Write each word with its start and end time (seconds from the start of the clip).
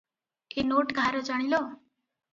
"ଏ 0.61 0.63
note 0.71 0.97
କାହାର 1.01 1.21
ଜାଣିଲ?" 1.31 1.61